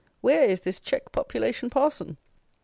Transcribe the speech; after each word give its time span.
Where 0.21 0.45
is 0.45 0.61
this 0.61 0.79
check 0.79 1.11
population 1.11 1.69
parson? 1.69 2.17